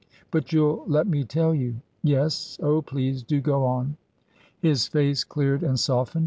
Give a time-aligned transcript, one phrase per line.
[0.31, 2.57] "But you'll let me tell you ?""Yes.
[2.59, 3.97] Oh, please do go on."
[4.59, 6.19] His face cleared and softened.